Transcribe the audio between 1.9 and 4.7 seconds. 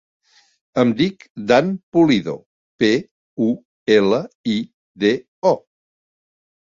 Pulido: pe, u, ela, i,